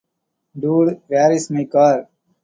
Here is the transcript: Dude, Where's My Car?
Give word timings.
Dude, 0.59 0.99
Where's 1.07 1.51
My 1.51 1.65
Car? 1.65 2.09